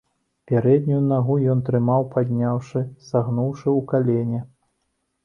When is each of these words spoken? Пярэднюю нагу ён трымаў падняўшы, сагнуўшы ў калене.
Пярэднюю 0.51 1.01
нагу 1.11 1.35
ён 1.53 1.61
трымаў 1.67 2.07
падняўшы, 2.15 2.83
сагнуўшы 3.11 3.63
ў 3.63 3.81
калене. 3.93 4.41